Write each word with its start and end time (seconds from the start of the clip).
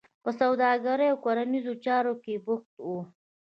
په 0.23 0.29
سوداګرۍ 0.39 1.07
او 1.11 1.17
کرنیزو 1.25 1.73
چارو 1.85 2.13
کې 2.23 2.33
بوخته 2.45 2.81
وه. 2.93 3.01